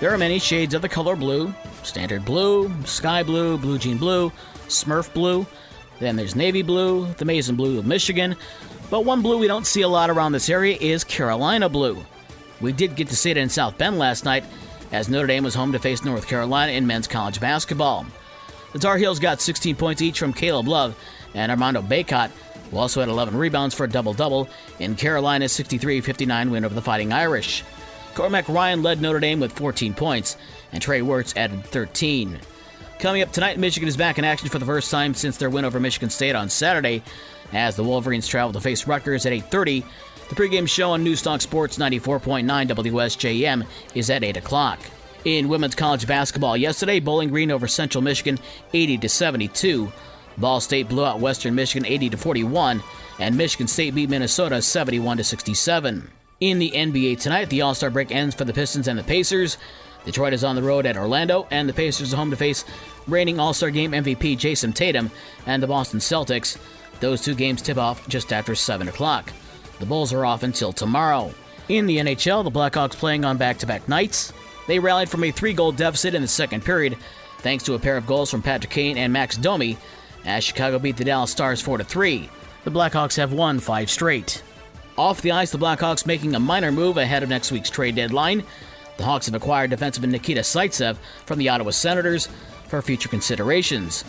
[0.00, 4.30] There are many shades of the color blue standard blue, sky blue, blue jean blue,
[4.68, 5.46] smurf blue.
[5.98, 8.36] Then there's navy blue, the maize and blue of Michigan.
[8.90, 12.04] But one blue we don't see a lot around this area is Carolina blue.
[12.60, 14.44] We did get to see it in South Bend last night
[14.92, 18.06] as Notre Dame was home to face North Carolina in men's college basketball.
[18.72, 20.96] The Tar Heels got 16 points each from Caleb Love
[21.34, 22.30] and Armando Bacot,
[22.70, 26.74] who also had 11 rebounds for a double double in Carolina's 63 59 win over
[26.74, 27.64] the Fighting Irish.
[28.18, 30.36] Cormac Ryan led Notre Dame with 14 points,
[30.72, 32.40] and Trey Wertz added 13.
[32.98, 35.64] Coming up tonight, Michigan is back in action for the first time since their win
[35.64, 37.04] over Michigan State on Saturday,
[37.52, 39.84] as the Wolverines travel to face Rutgers at 8:30.
[40.30, 44.80] The pregame show on Newstalk Sports 94.9 WSJM is at 8 o'clock.
[45.24, 48.40] In women's college basketball yesterday, Bowling Green over Central Michigan
[48.72, 49.92] 80 to 72.
[50.38, 52.82] Ball State blew out Western Michigan 80 to 41,
[53.20, 56.10] and Michigan State beat Minnesota 71 to 67.
[56.40, 59.58] In the NBA tonight, the All-Star break ends for the Pistons and the Pacers.
[60.04, 62.64] Detroit is on the road at Orlando, and the Pacers are home to face
[63.08, 65.10] reigning All-Star Game MVP Jayson Tatum
[65.46, 66.56] and the Boston Celtics.
[67.00, 69.32] Those two games tip off just after 7 o'clock.
[69.80, 71.34] The Bulls are off until tomorrow.
[71.68, 74.32] In the NHL, the Blackhawks playing on back-to-back nights.
[74.68, 76.96] They rallied from a three-goal deficit in the second period,
[77.38, 79.76] thanks to a pair of goals from Patrick Kane and Max Domi,
[80.24, 82.30] as Chicago beat the Dallas Stars 4 3.
[82.62, 84.44] The Blackhawks have won five straight.
[84.98, 88.42] Off the ice, the Blackhawks making a minor move ahead of next week's trade deadline.
[88.96, 92.28] The Hawks have acquired defenseman Nikita Zaitsev from the Ottawa Senators
[92.66, 94.02] for future considerations.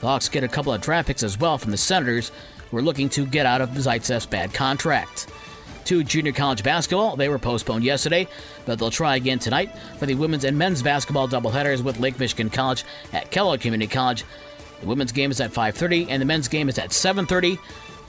[0.00, 2.32] The Hawks get a couple of draft picks as well from the Senators,
[2.70, 5.30] who are looking to get out of Zaitsev's bad contract.
[5.84, 8.26] To junior college basketball, they were postponed yesterday,
[8.64, 12.48] but they'll try again tonight for the women's and men's basketball doubleheaders with Lake Michigan
[12.48, 14.24] College at Kellogg Community College.
[14.80, 17.58] The women's game is at 5:30 and the men's game is at 7:30.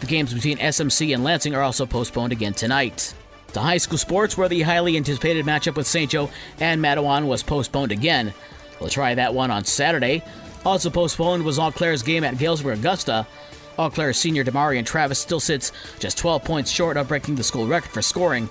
[0.01, 3.13] The games between SMC and Lansing are also postponed again tonight.
[3.53, 6.09] To high school sports, where the highly anticipated matchup with St.
[6.09, 8.33] Joe and Mattawan was postponed again.
[8.79, 10.23] We'll try that one on Saturday.
[10.65, 13.27] Also postponed was Eau Claire's game at Galesburg Augusta.
[13.77, 17.67] Eau Claire senior Demarion Travis still sits just 12 points short of breaking the school
[17.67, 18.49] record for scoring.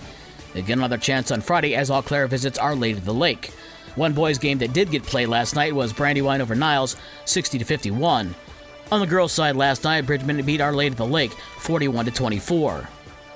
[0.55, 3.53] They get another chance on Friday as Eau Claire visits Our Lady of the Lake.
[3.97, 7.65] One boys' game that did get played last night was Brandywine over Niles, 60 to
[7.65, 8.37] 51.
[8.93, 12.11] On the girls' side last night, Bridgman beat Our Lady of the Lake 41 to
[12.11, 12.89] 24.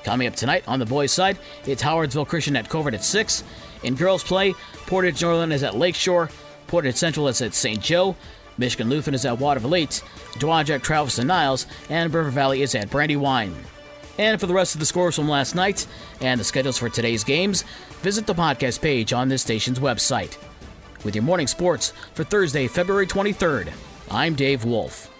[0.02, 3.44] Coming up tonight on the boys' side, it's Howardsville Christian at Covert at 6.
[3.84, 4.52] In girls' play,
[4.86, 6.28] Portage Northern is at Lakeshore,
[6.66, 7.80] Portage Central is at St.
[7.80, 8.16] Joe,
[8.58, 10.02] Michigan Lutheran is at Watervliet,
[10.40, 13.54] Dowagiac Travis and Niles, and River Valley is at Brandywine.
[14.18, 15.86] And for the rest of the scores from last night
[16.20, 17.62] and the schedules for today's games,
[18.02, 20.36] visit the podcast page on this station's website.
[21.04, 23.72] With your morning sports for Thursday, February 23rd,
[24.10, 25.13] I'm Dave Wolf.